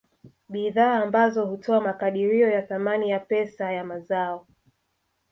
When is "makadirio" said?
1.81-2.51